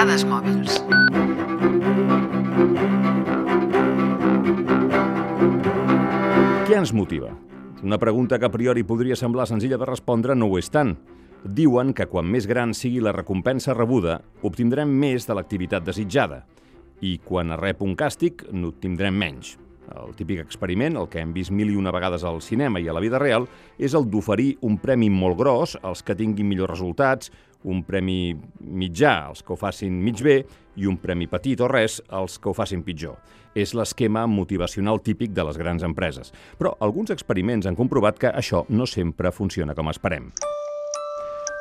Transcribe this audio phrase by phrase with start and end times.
[0.00, 0.78] Dades mòbils.
[6.64, 7.34] Què ens motiva?
[7.84, 10.94] Una pregunta que a priori podria semblar senzilla de respondre no ho és tant.
[11.44, 16.46] Diuen que quan més gran sigui la recompensa rebuda, obtindrem més de l'activitat desitjada.
[17.04, 19.58] I quan es rep un càstig, n'obtindrem menys.
[19.90, 22.94] El típic experiment, el que hem vist mil i una vegades al cinema i a
[22.94, 23.48] la vida real,
[23.78, 27.32] és el d'oferir un premi molt gros als que tinguin millors resultats,
[27.64, 30.38] un premi mitjà als que ho facin mig bé
[30.80, 33.18] i un premi petit o res als que ho facin pitjor.
[33.54, 36.32] És l'esquema motivacional típic de les grans empreses.
[36.56, 40.30] Però alguns experiments han comprovat que això no sempre funciona com esperem.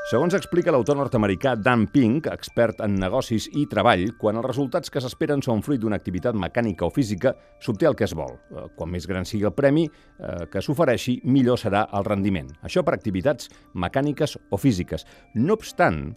[0.09, 5.03] Segons explica l'autor nord-americà Dan Pink, expert en negocis i treball, quan els resultats que
[5.03, 8.33] s'esperen són fruit d'una activitat mecànica o física, s'obté el que es vol.
[8.49, 12.49] Eh, Quan més gran sigui el premi eh, que s'ofereixi, millor serà el rendiment.
[12.65, 15.05] Això per activitats mecàniques o físiques.
[15.37, 16.07] No obstant,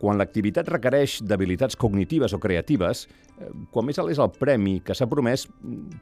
[0.00, 3.04] quan l'activitat requereix d'habilitats cognitives o creatives,
[3.36, 5.44] eh, quan més alt és el premi que s'ha promès,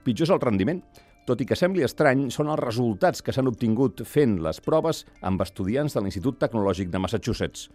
[0.06, 0.84] pitjor és el rendiment.
[1.30, 5.44] Tot i que sembli estrany, són els resultats que s'han obtingut fent les proves amb
[5.44, 7.68] estudiants de l'Institut Tecnològic de Massachusetts.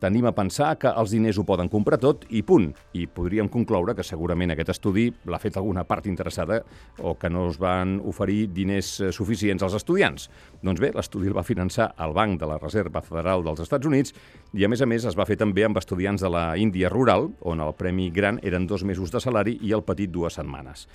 [0.00, 2.70] Tenim a pensar que els diners ho poden comprar tot i punt.
[2.96, 6.62] I podríem concloure que segurament aquest estudi l'ha fet alguna part interessada
[7.04, 10.30] o que no es van oferir diners eh, suficients als estudiants.
[10.64, 14.16] Doncs bé, l'estudi el va finançar el Banc de la Reserva Federal dels Estats Units
[14.54, 17.28] i, a més a més, es va fer també amb estudiants de la Índia rural,
[17.44, 20.88] on el premi gran eren dos mesos de salari i el petit dues setmanes.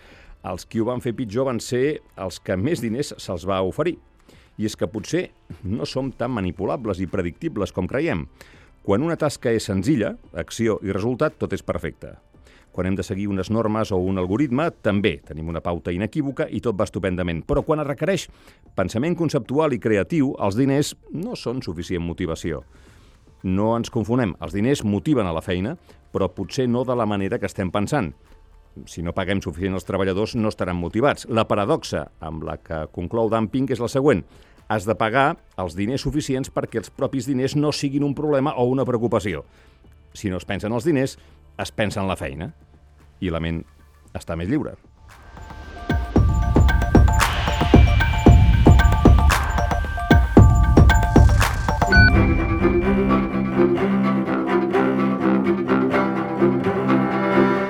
[0.48, 3.98] Els qui ho van fer pitjor van ser els que més diners se'ls va oferir.
[4.58, 5.28] I és que potser
[5.64, 8.26] no som tan manipulables i predictibles com creiem.
[8.88, 12.14] Quan una tasca és senzilla, acció i resultat, tot és perfecte.
[12.72, 16.62] Quan hem de seguir unes normes o un algoritme, també tenim una pauta inequívoca i
[16.64, 17.42] tot va estupendament.
[17.44, 18.28] Però quan es requereix
[18.78, 22.62] pensament conceptual i creatiu, els diners no són suficient motivació.
[23.44, 25.76] No ens confonem, els diners motiven a la feina,
[26.14, 28.14] però potser no de la manera que estem pensant.
[28.86, 31.26] Si no paguem suficient als treballadors, no estaran motivats.
[31.30, 34.24] La paradoxa amb la que conclou Dumping és la següent.
[34.68, 38.68] Has de pagar els diners suficients perquè els propis diners no siguin un problema o
[38.68, 39.46] una preocupació.
[40.14, 41.18] Si no es pensen els diners,
[41.58, 42.52] es pensa en la feina.
[43.24, 43.64] I la ment
[44.14, 44.76] està més lliure.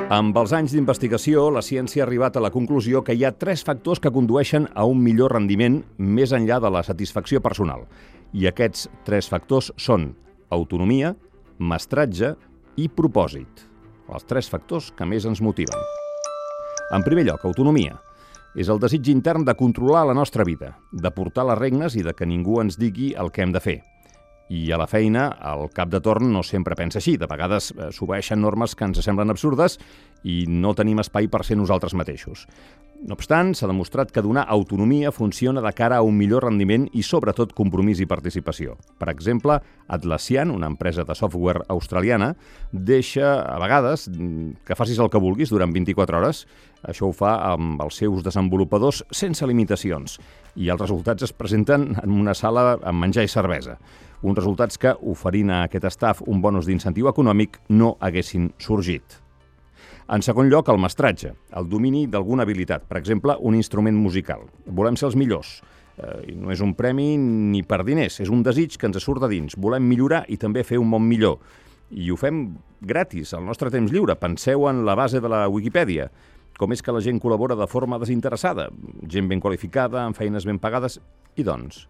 [0.07, 3.59] Amb els anys d'investigació, la ciència ha arribat a la conclusió que hi ha tres
[3.67, 7.83] factors que condueixen a un millor rendiment més enllà de la satisfacció personal.
[8.31, 10.13] I aquests tres factors són
[10.47, 11.11] autonomia,
[11.59, 12.31] mestratge
[12.79, 13.65] i propòsit.
[14.07, 15.83] Els tres factors que més ens motiven.
[16.95, 17.99] En primer lloc, autonomia.
[18.55, 22.15] És el desig intern de controlar la nostra vida, de portar les regnes i de
[22.15, 23.81] que ningú ens digui el que hem de fer.
[24.49, 27.17] I a la feina, el cap de torn no sempre pensa així.
[27.19, 29.75] De vegades eh, s'obeeixen normes que ens semblen absurdes
[30.23, 32.45] i no tenim espai per ser nosaltres mateixos.
[32.97, 37.03] No obstant, s'ha demostrat que donar autonomia funciona de cara a un millor rendiment i,
[37.05, 38.77] sobretot, compromís i participació.
[38.97, 42.31] Per exemple, Atlassian, una empresa de software australiana,
[42.71, 44.07] deixa, a vegades,
[44.65, 46.47] que facis el que vulguis durant 24 hores.
[46.87, 50.17] Això ho fa amb els seus desenvolupadors sense limitacions.
[50.57, 53.77] I els resultats es presenten en una sala amb menjar i cervesa.
[54.25, 59.19] Uns resultats que, oferint a aquest staff un bonus d'incentiu econòmic, no haguessin sorgit.
[60.09, 64.47] En segon lloc, el mestratge, el domini d'alguna habilitat, per exemple, un instrument musical.
[64.65, 65.57] Volem ser els millors.
[65.97, 69.29] Eh, no és un premi ni per diners, és un desig que ens surt de
[69.29, 69.57] dins.
[69.57, 71.37] Volem millorar i també fer un món millor.
[71.91, 74.15] I ho fem gratis, al nostre temps lliure.
[74.15, 76.09] Penseu en la base de la Wikipedia.
[76.57, 78.71] Com és que la gent col·labora de forma desinteressada?
[79.05, 80.97] Gent ben qualificada, amb feines ben pagades?
[81.37, 81.85] I doncs?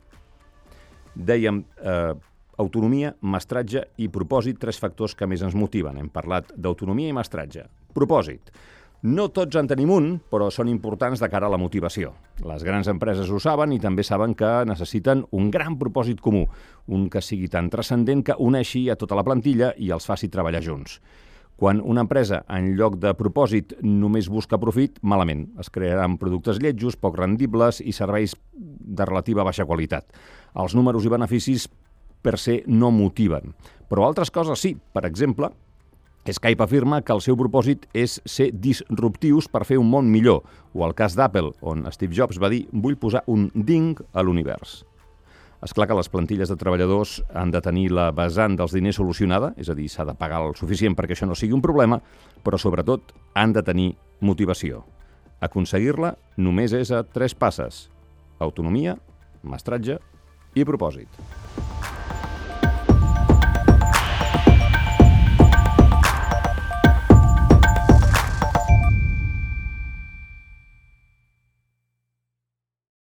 [1.18, 2.14] Dèiem eh,
[2.62, 5.98] autonomia, mestratge i propòsit, tres factors que més ens motiven.
[5.98, 7.66] Hem parlat d'autonomia i mestratge.
[7.98, 8.52] Propòsit.
[9.06, 12.16] No tots en tenim un, però són importants de cara a la motivació.
[12.42, 16.48] Les grans empreses ho saben i també saben que necessiten un gran propòsit comú,
[16.90, 20.64] un que sigui tan transcendent que uneixi a tota la plantilla i els faci treballar
[20.66, 20.98] junts.
[21.58, 25.48] Quan una empresa, en lloc de propòsit, només busca profit, malament.
[25.62, 28.36] Es crearan productes lletjos, poc rendibles i serveis
[28.88, 30.08] de relativa baixa qualitat.
[30.56, 31.68] Els números i beneficis
[32.24, 33.54] per se no motiven.
[33.88, 34.74] Però altres coses sí.
[34.94, 35.52] Per exemple,
[36.28, 40.44] Skype afirma que el seu propòsit és ser disruptius per fer un món millor,
[40.74, 44.82] o el cas d'Apple, on Steve Jobs va dir «vull posar un ding a l'univers».
[45.64, 49.56] És clar que les plantilles de treballadors han de tenir la vessant dels diners solucionada,
[49.58, 51.98] és a dir, s'ha de pagar el suficient perquè això no sigui un problema,
[52.46, 53.88] però sobretot han de tenir
[54.22, 54.84] motivació.
[55.42, 57.88] Aconseguir-la només és a tres passes.
[58.40, 58.98] Autonomia,
[59.44, 59.98] mestratge
[60.54, 61.47] i propòsit.